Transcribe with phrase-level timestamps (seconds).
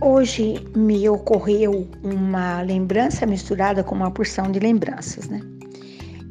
[0.00, 5.40] Hoje me ocorreu uma lembrança misturada com uma porção de lembranças, né?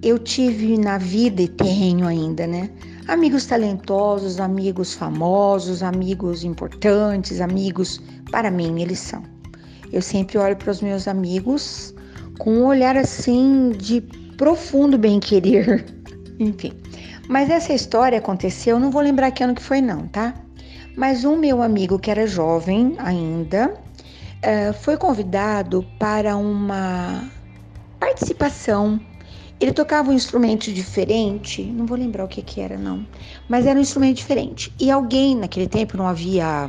[0.01, 2.69] Eu tive na vida e tenho ainda, né?
[3.09, 8.01] Amigos talentosos, amigos famosos, amigos importantes, amigos,
[8.32, 9.21] para mim, eles são.
[9.91, 11.93] Eu sempre olho para os meus amigos
[12.39, 13.99] com um olhar assim de
[14.38, 15.86] profundo bem-querer.
[16.39, 16.71] Enfim.
[17.28, 20.34] Mas essa história aconteceu, não vou lembrar que ano que foi, não, tá?
[20.97, 27.29] Mas um meu amigo que era jovem ainda uh, foi convidado para uma
[28.00, 29.00] participação.
[29.60, 33.06] Ele tocava um instrumento diferente, não vou lembrar o que, que era, não,
[33.47, 34.73] mas era um instrumento diferente.
[34.80, 36.67] E alguém, naquele tempo, não havia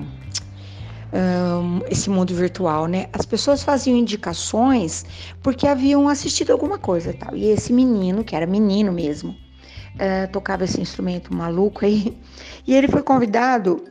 [1.10, 3.06] um, esse mundo virtual, né?
[3.14, 5.06] As pessoas faziam indicações
[5.42, 7.34] porque haviam assistido alguma coisa tal.
[7.34, 12.14] E esse menino, que era menino mesmo, uh, tocava esse instrumento maluco aí,
[12.66, 13.82] e ele foi convidado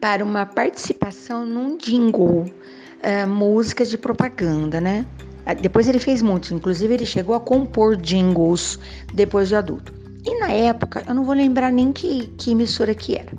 [0.00, 5.06] para uma participação num jingle, uh, músicas de propaganda, né?
[5.46, 8.78] Ah, depois ele fez muitos, inclusive ele chegou a compor jingles
[9.14, 9.94] depois de adulto.
[10.26, 13.32] E na época, eu não vou lembrar nem que, que emissora que era,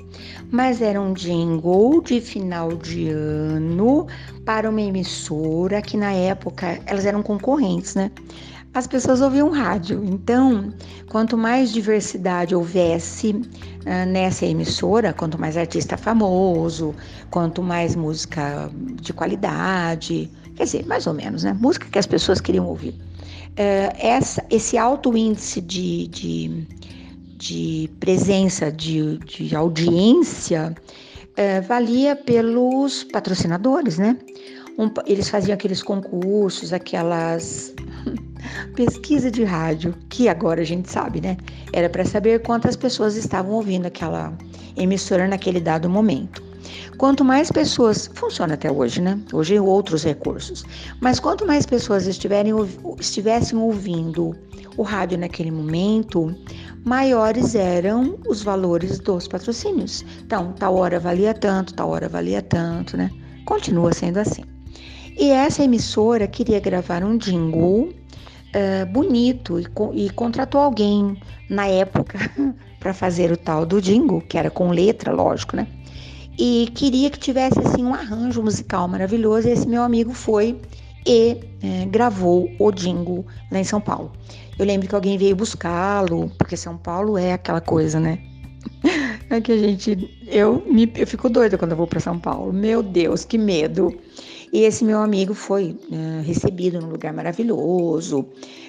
[0.50, 4.08] mas era um jingle de final de ano
[4.44, 8.09] para uma emissora que na época elas eram concorrentes, né?
[8.73, 10.03] As pessoas ouviam rádio.
[10.06, 10.72] Então,
[11.09, 16.94] quanto mais diversidade houvesse uh, nessa emissora, quanto mais artista famoso,
[17.31, 18.70] quanto mais música
[19.02, 21.53] de qualidade, quer dizer, mais ou menos, né?
[21.59, 22.92] Música que as pessoas queriam ouvir.
[22.92, 26.67] Uh, essa, esse alto índice de, de,
[27.38, 34.16] de presença, de, de audiência, uh, valia pelos patrocinadores, né?
[34.78, 37.73] Um, eles faziam aqueles concursos, aquelas
[38.75, 41.38] pesquisa de rádio, que agora a gente sabe, né?
[41.73, 44.33] Era para saber quantas pessoas estavam ouvindo aquela
[44.75, 46.44] emissora naquele dado momento.
[46.97, 49.19] Quanto mais pessoas, funciona até hoje, né?
[49.31, 50.66] Hoje outros recursos.
[51.00, 52.53] Mas quanto mais pessoas estiverem,
[53.00, 54.35] estivessem ouvindo
[54.75, 56.35] o rádio naquele momento,
[56.84, 60.06] maiores eram os valores dos patrocínios.
[60.25, 63.09] Então, tal hora valia tanto, tal hora valia tanto, né?
[63.45, 64.44] Continua sendo assim.
[65.19, 69.66] E essa emissora queria gravar um jingle uh, bonito e,
[70.06, 71.18] e contratou alguém
[71.50, 72.18] na época
[72.80, 75.68] para fazer o tal do jingle, que era com letra, lógico, né?
[76.38, 79.50] E queria que tivesse assim um arranjo musical maravilhoso.
[79.50, 80.57] E esse meu amigo foi
[81.06, 84.13] e é, gravou o jingle lá em São Paulo.
[84.57, 88.19] Eu lembro que alguém veio buscá-lo, porque São Paulo é aquela coisa, né?
[89.31, 92.51] É que a gente, eu me, eu fico doida quando eu vou para São Paulo.
[92.51, 93.96] Meu Deus, que medo!
[94.52, 98.26] E esse meu amigo foi uh, recebido num lugar maravilhoso,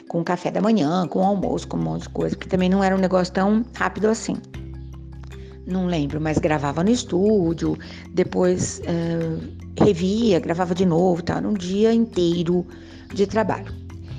[0.09, 2.95] com café da manhã, com almoço, com um monte de coisa, que também não era
[2.95, 4.37] um negócio tão rápido assim.
[5.67, 7.79] Não lembro, mas gravava no estúdio,
[8.13, 11.39] depois uh, revia, gravava de novo, tá?
[11.39, 12.67] Um dia inteiro
[13.15, 13.73] de trabalho.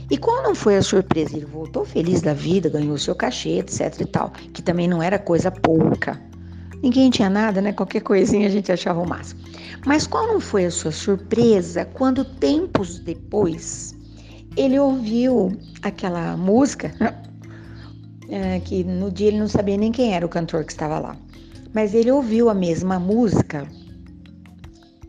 [0.09, 1.37] E qual não foi a surpresa?
[1.37, 5.19] Ele voltou feliz da vida, ganhou seu cachê, etc e tal, que também não era
[5.19, 6.19] coisa pouca.
[6.81, 7.73] Ninguém tinha nada, né?
[7.73, 9.41] Qualquer coisinha a gente achava o máximo.
[9.85, 13.95] Mas qual não foi a sua surpresa quando tempos depois
[14.57, 16.91] ele ouviu aquela música
[18.29, 21.15] é, que no dia ele não sabia nem quem era o cantor que estava lá,
[21.73, 23.67] mas ele ouviu a mesma música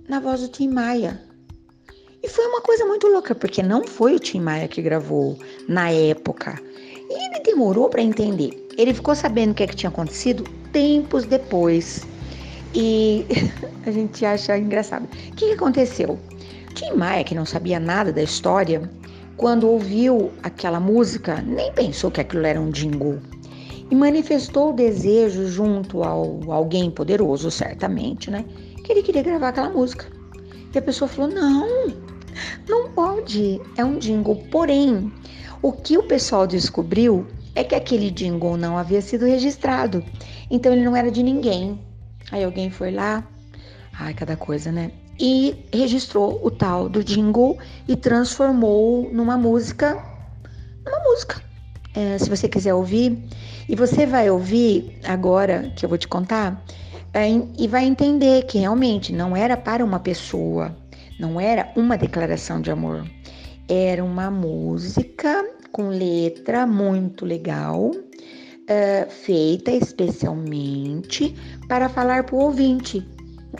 [0.08, 1.20] na voz do Tim Maia.
[2.22, 5.36] E foi uma coisa muito louca, porque não foi o Tim Maia que gravou
[5.68, 6.56] na época.
[7.10, 8.68] E ele demorou para entender.
[8.78, 12.06] Ele ficou sabendo o que, é que tinha acontecido tempos depois.
[12.74, 13.26] E
[13.86, 15.04] a gente acha engraçado.
[15.04, 16.18] O que aconteceu?
[16.74, 18.90] Tim Maia, que não sabia nada da história,
[19.36, 23.18] quando ouviu aquela música, nem pensou que aquilo era um jingle.
[23.90, 28.44] E manifestou o desejo junto ao alguém poderoso, certamente, né?
[28.84, 30.06] Que ele queria gravar aquela música.
[30.74, 31.88] E a pessoa falou: não,
[32.66, 34.36] não pode, é um jingle.
[34.50, 35.12] Porém,
[35.60, 40.02] o que o pessoal descobriu é que aquele jingle não havia sido registrado.
[40.52, 41.80] Então ele não era de ninguém.
[42.30, 43.26] Aí alguém foi lá,
[43.94, 44.92] ai, cada coisa, né?
[45.18, 47.58] E registrou o tal do jingle
[47.88, 49.94] e transformou numa música,
[50.84, 51.42] numa música.
[51.94, 53.18] É, se você quiser ouvir,
[53.68, 56.62] e você vai ouvir agora que eu vou te contar,
[57.14, 57.26] é,
[57.58, 60.76] e vai entender que realmente não era para uma pessoa,
[61.18, 63.06] não era uma declaração de amor,
[63.68, 67.90] era uma música com letra muito legal,
[68.72, 71.34] uh, feita especialmente
[71.68, 73.06] para falar para o ouvinte.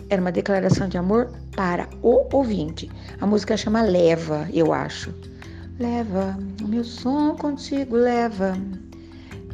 [0.09, 2.91] Era uma declaração de amor para o ouvinte.
[3.21, 5.13] A música chama Leva, eu acho.
[5.79, 8.57] Leva, o meu som contigo leva.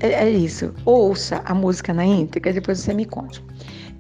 [0.01, 0.73] É, é isso.
[0.85, 3.43] Ouça a música na íntegra, depois você me conte.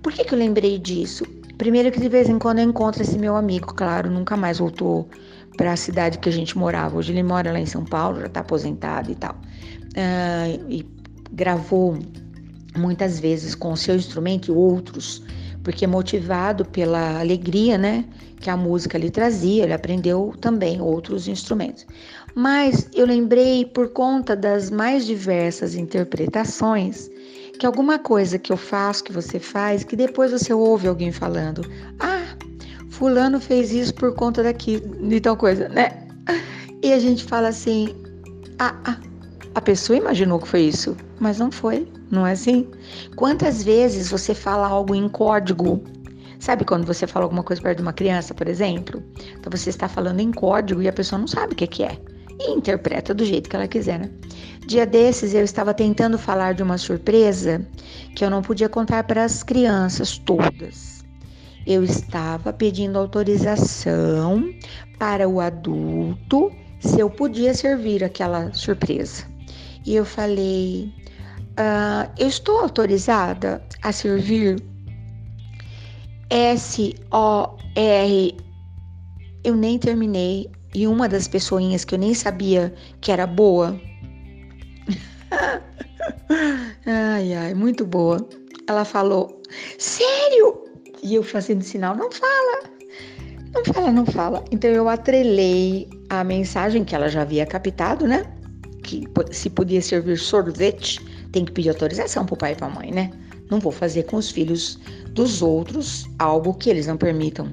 [0.02, 1.24] Por que, que eu lembrei disso?
[1.56, 5.08] Primeiro que de vez em quando eu encontro esse meu amigo, claro, nunca mais voltou
[5.56, 6.96] para a cidade que a gente morava.
[6.96, 9.34] Hoje ele mora lá em São Paulo, já está aposentado e tal.
[9.34, 10.97] Uh, e
[11.32, 11.98] gravou
[12.76, 15.22] muitas vezes com o seu instrumento e outros,
[15.62, 18.04] porque motivado pela alegria, né,
[18.40, 21.86] que a música lhe trazia, ele aprendeu também outros instrumentos.
[22.34, 27.10] Mas eu lembrei por conta das mais diversas interpretações
[27.58, 31.62] que alguma coisa que eu faço, que você faz, que depois você ouve alguém falando:
[31.98, 32.36] "Ah,
[32.90, 36.06] fulano fez isso por conta daqui de tal coisa", né?
[36.82, 37.88] E a gente fala assim:
[38.60, 38.96] "Ah, ah
[39.58, 42.68] a pessoa imaginou que foi isso, mas não foi, não é assim?
[43.16, 45.82] Quantas vezes você fala algo em código?
[46.38, 49.02] Sabe quando você fala alguma coisa perto de uma criança, por exemplo?
[49.36, 51.98] Então você está falando em código e a pessoa não sabe o que, que é
[52.40, 54.08] e interpreta do jeito que ela quiser, né?
[54.64, 57.66] Dia desses eu estava tentando falar de uma surpresa
[58.14, 61.04] que eu não podia contar para as crianças todas.
[61.66, 64.54] Eu estava pedindo autorização
[65.00, 69.37] para o adulto se eu podia servir aquela surpresa.
[69.84, 70.92] E eu falei:
[71.58, 74.62] uh, Eu estou autorizada a servir
[76.30, 77.56] S-O-R.
[79.44, 83.80] Eu nem terminei e uma das pessoinhas que eu nem sabia que era boa.
[86.86, 88.18] ai, ai, muito boa.
[88.66, 89.42] Ela falou:
[89.78, 90.64] Sério?
[91.02, 92.78] E eu fazendo sinal: Não fala.
[93.54, 94.44] Não fala, não fala.
[94.50, 98.24] Então eu atrelei a mensagem que ela já havia captado, né?
[98.88, 100.98] Que se podia servir sorvete,
[101.30, 103.10] tem que pedir autorização pro pai e pra mãe, né?
[103.50, 104.78] Não vou fazer com os filhos
[105.10, 107.52] dos outros algo que eles não permitam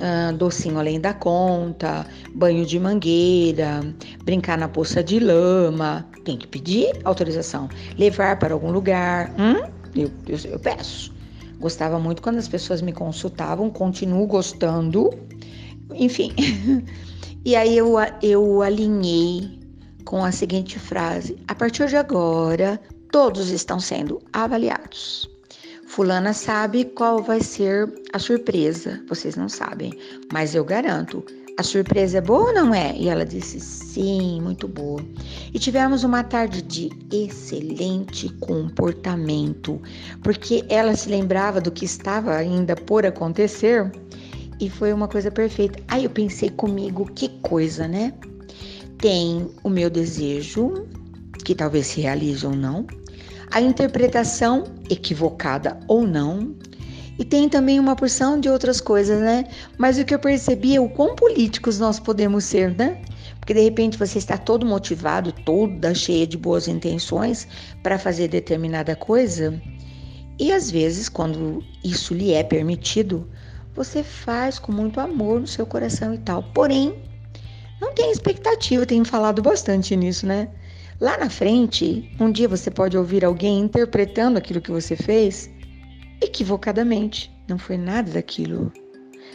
[0.00, 3.82] uh, docinho além da conta, banho de mangueira,
[4.24, 6.08] brincar na poça de lama.
[6.24, 7.68] Tem que pedir autorização.
[7.98, 9.30] Levar para algum lugar.
[9.38, 9.62] Hum?
[9.94, 11.12] Eu, eu, eu peço.
[11.58, 15.10] Gostava muito quando as pessoas me consultavam, continuo gostando.
[15.92, 16.32] Enfim.
[17.44, 19.59] e aí eu, eu alinhei
[20.10, 22.80] com a seguinte frase: a partir de agora,
[23.12, 25.30] todos estão sendo avaliados.
[25.86, 29.00] Fulana sabe qual vai ser a surpresa.
[29.08, 29.92] Vocês não sabem,
[30.32, 31.24] mas eu garanto.
[31.56, 32.96] A surpresa é boa ou não é?
[32.96, 35.00] E ela disse sim, muito boa.
[35.54, 39.80] E tivemos uma tarde de excelente comportamento,
[40.22, 43.92] porque ela se lembrava do que estava ainda por acontecer
[44.58, 45.80] e foi uma coisa perfeita.
[45.86, 48.12] Aí eu pensei comigo, que coisa, né?
[49.00, 50.86] Tem o meu desejo,
[51.44, 52.86] que talvez se realize ou não,
[53.50, 56.54] a interpretação equivocada ou não.
[57.18, 59.46] E tem também uma porção de outras coisas, né?
[59.76, 63.00] Mas o que eu percebi é o quão políticos nós podemos ser, né?
[63.38, 67.46] Porque de repente você está todo motivado, toda cheia de boas intenções
[67.82, 69.60] para fazer determinada coisa,
[70.40, 73.28] e às vezes, quando isso lhe é permitido,
[73.74, 76.42] você faz com muito amor no seu coração e tal.
[76.54, 76.94] Porém,
[77.80, 80.48] não tem expectativa, tenho falado bastante nisso, né?
[81.00, 85.48] Lá na frente, um dia você pode ouvir alguém interpretando aquilo que você fez
[86.20, 87.32] equivocadamente.
[87.48, 88.70] Não foi nada daquilo.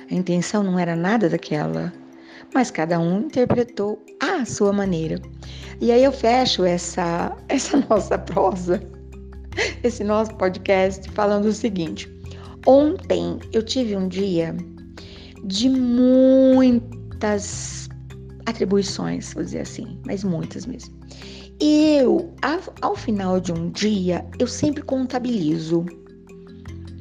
[0.10, 1.92] A intenção não era nada daquela.
[2.54, 5.20] Mas cada um interpretou à sua maneira.
[5.82, 8.80] E aí eu fecho essa, essa nossa prosa,
[9.84, 12.08] esse nosso podcast, falando o seguinte.
[12.68, 14.56] Ontem eu tive um dia
[15.44, 16.70] de muitas
[18.46, 20.96] atribuições, vou dizer assim, mas muitas mesmo.
[21.60, 22.34] Eu,
[22.82, 25.86] ao final de um dia, eu sempre contabilizo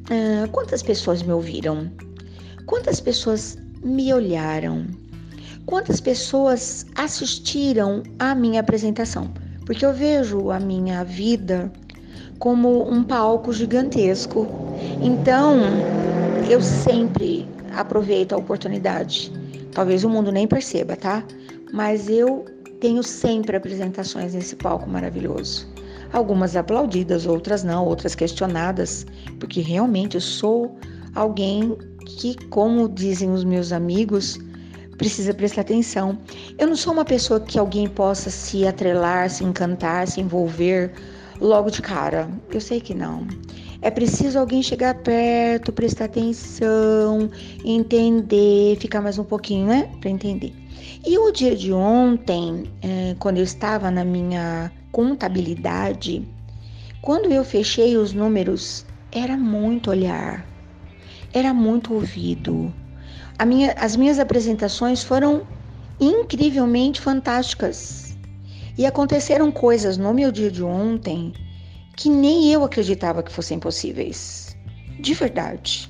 [0.09, 1.91] ah, quantas pessoas me ouviram,
[2.65, 4.85] quantas pessoas me olharam,
[5.65, 9.33] quantas pessoas assistiram à minha apresentação,
[9.65, 11.71] porque eu vejo a minha vida
[12.39, 14.47] como um palco gigantesco.
[15.01, 15.83] Então,
[16.47, 19.31] eu sempre aproveito a oportunidade.
[19.75, 21.21] Talvez o mundo nem perceba, tá?
[21.73, 22.45] Mas eu
[22.79, 25.67] tenho sempre apresentações nesse palco maravilhoso.
[26.13, 29.05] Algumas aplaudidas, outras não, outras questionadas,
[29.37, 30.73] porque realmente eu sou
[31.13, 34.39] alguém que, como dizem os meus amigos,
[34.97, 36.17] precisa prestar atenção.
[36.57, 40.93] Eu não sou uma pessoa que alguém possa se atrelar, se encantar, se envolver
[41.41, 42.29] logo de cara.
[42.49, 43.27] Eu sei que não.
[43.81, 47.29] É preciso alguém chegar perto, prestar atenção,
[47.63, 49.89] entender, ficar mais um pouquinho, né?
[49.99, 50.53] Para entender.
[51.05, 56.27] E o dia de ontem, é, quando eu estava na minha contabilidade,
[57.01, 60.45] quando eu fechei os números, era muito olhar,
[61.31, 62.73] era muito ouvido.
[63.45, 65.45] Minha, as minhas apresentações foram
[65.99, 68.17] incrivelmente fantásticas.
[68.77, 71.33] E aconteceram coisas no meu dia de ontem
[71.95, 74.55] que nem eu acreditava que fossem possíveis.
[74.99, 75.89] De verdade.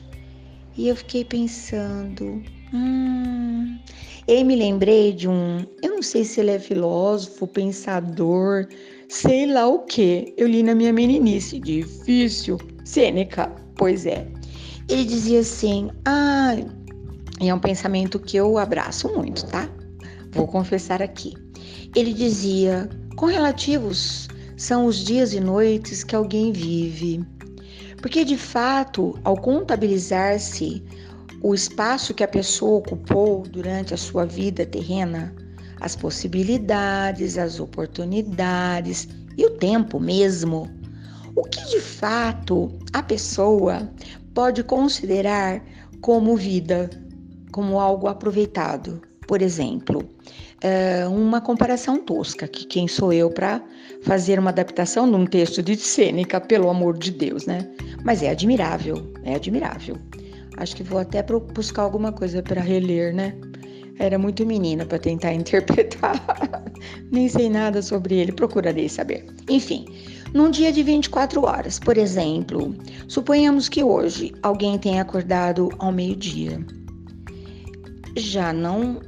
[0.77, 2.43] E eu fiquei pensando,
[2.73, 3.79] hum,
[4.27, 8.67] e me lembrei de um, eu não sei se ele é filósofo, pensador,
[9.07, 10.33] sei lá o que.
[10.35, 12.57] Eu li na minha meninice, difícil.
[12.83, 14.27] Sêneca, pois é.
[14.89, 16.55] Ele dizia assim: ah,
[17.39, 19.69] e é um pensamento que eu abraço muito, tá?
[20.31, 21.33] Vou confessar aqui.
[21.95, 24.27] Ele dizia: com relativos
[24.65, 27.23] são os dias e noites que alguém vive.
[28.01, 30.83] Porque de fato, ao contabilizar-se
[31.43, 35.35] o espaço que a pessoa ocupou durante a sua vida terrena,
[35.81, 39.07] as possibilidades, as oportunidades
[39.37, 40.67] e o tempo mesmo,
[41.35, 43.87] o que de fato a pessoa
[44.33, 45.63] pode considerar
[46.01, 46.89] como vida,
[47.51, 48.99] como algo aproveitado.
[49.27, 50.09] Por exemplo,
[50.65, 53.61] é, uma comparação tosca, que quem sou eu para
[54.01, 57.69] fazer uma adaptação num texto de Sêneca, pelo amor de Deus, né?
[58.03, 59.95] Mas é admirável, é admirável.
[60.57, 63.35] Acho que vou até buscar alguma coisa para reler, né?
[63.99, 66.19] Era muito menina para tentar interpretar.
[67.11, 69.23] Nem sei nada sobre ele, procurarei saber.
[69.47, 69.85] Enfim,
[70.33, 72.75] num dia de 24 horas, por exemplo,
[73.07, 76.59] suponhamos que hoje alguém tenha acordado ao meio-dia.
[78.17, 78.99] Já não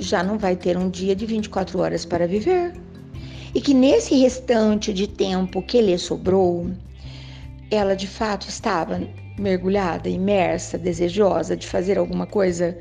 [0.00, 2.72] já não vai ter um dia de 24 horas para viver.
[3.54, 6.70] E que nesse restante de tempo que lhe sobrou,
[7.70, 9.00] ela de fato estava
[9.38, 12.76] mergulhada, imersa, desejosa de fazer alguma coisa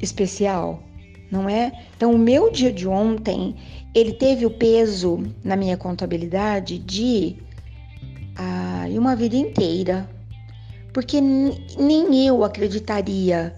[0.00, 0.82] especial,
[1.30, 1.72] não é?
[1.96, 3.54] Então, o meu dia de ontem,
[3.94, 7.36] ele teve o peso na minha contabilidade de
[8.36, 10.08] ah, uma vida inteira,
[10.92, 13.54] porque nem eu acreditaria.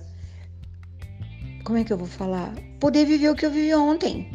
[1.65, 2.55] Como é que eu vou falar?
[2.79, 4.29] Poder viver o que eu vivi ontem.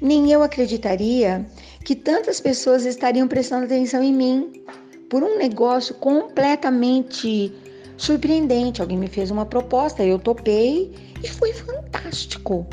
[0.00, 1.46] Nem eu acreditaria
[1.84, 4.64] que tantas pessoas estariam prestando atenção em mim
[5.08, 7.52] por um negócio completamente
[7.96, 8.80] surpreendente.
[8.80, 10.92] Alguém me fez uma proposta, eu topei
[11.22, 12.66] e foi fantástico.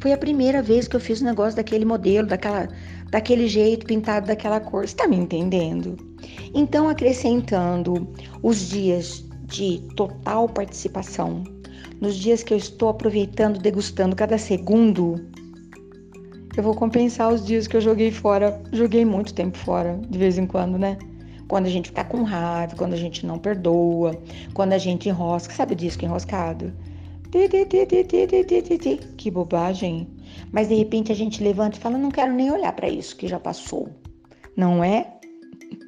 [0.00, 2.68] Foi a primeira vez que eu fiz um negócio daquele modelo, daquela,
[3.10, 4.86] daquele jeito, pintado daquela cor.
[4.86, 5.96] Você tá me entendendo?
[6.52, 8.08] Então, acrescentando
[8.42, 11.44] os dias de total participação,
[12.02, 15.24] nos dias que eu estou aproveitando, degustando cada segundo,
[16.56, 18.60] eu vou compensar os dias que eu joguei fora.
[18.72, 20.98] Joguei muito tempo fora, de vez em quando, né?
[21.46, 24.20] Quando a gente fica com raiva, quando a gente não perdoa,
[24.52, 25.54] quando a gente enrosca.
[25.54, 26.72] Sabe disco enroscado?
[29.16, 30.08] Que bobagem.
[30.50, 33.28] Mas de repente a gente levanta e fala: não quero nem olhar para isso que
[33.28, 33.88] já passou.
[34.56, 35.06] Não é?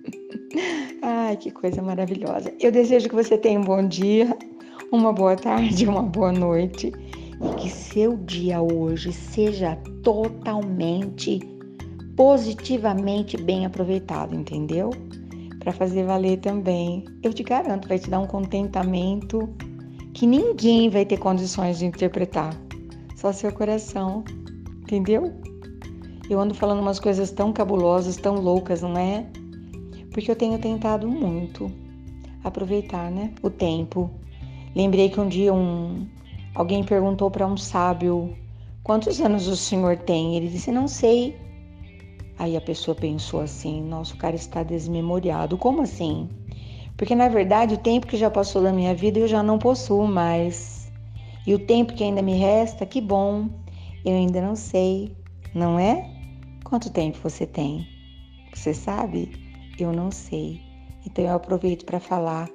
[1.03, 2.55] Ai, que coisa maravilhosa.
[2.61, 4.35] Eu desejo que você tenha um bom dia,
[4.97, 6.93] uma boa tarde, uma boa noite
[7.43, 11.41] e que seu dia hoje seja totalmente,
[12.17, 14.91] positivamente bem aproveitado, entendeu?
[15.65, 17.05] para fazer valer também.
[17.23, 19.49] Eu te garanto, vai te dar um contentamento
[20.13, 22.55] que ninguém vai ter condições de interpretar,
[23.17, 24.23] só seu coração,
[24.83, 25.33] entendeu?
[26.29, 29.27] Eu ando falando umas coisas tão cabulosas, tão loucas, não é?
[30.13, 31.73] Porque eu tenho tentado muito
[32.45, 34.11] aproveitar, né, o tempo.
[34.75, 36.07] Lembrei que um dia um
[36.55, 38.37] alguém perguntou para um sábio:
[38.83, 41.37] "Quantos anos o senhor tem?" Ele disse: "Não sei."
[42.39, 45.57] Aí a pessoa pensou assim: nosso cara está desmemoriado.
[45.57, 46.29] Como assim?
[46.97, 50.07] Porque na verdade o tempo que já passou da minha vida eu já não possuo
[50.07, 50.91] mais.
[51.47, 53.49] E o tempo que ainda me resta, que bom,
[54.05, 55.15] eu ainda não sei,
[55.55, 56.11] não é?
[56.65, 57.87] Quanto tempo você tem?
[58.53, 59.31] Você sabe?
[59.79, 60.61] Eu não sei.
[61.07, 62.49] Então eu aproveito para falar: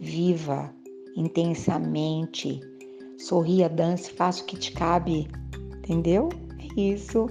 [0.00, 0.77] viva
[1.18, 2.60] intensamente,
[3.18, 5.28] sorria, dance, faça o que te cabe,
[5.78, 6.28] entendeu?
[6.58, 7.26] É isso.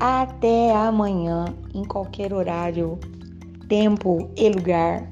[0.00, 2.98] Até amanhã, em qualquer horário,
[3.68, 5.08] tempo e lugar.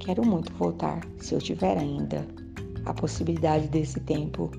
[0.00, 2.26] Quero muito voltar, se eu tiver ainda
[2.84, 4.50] a possibilidade desse tempo.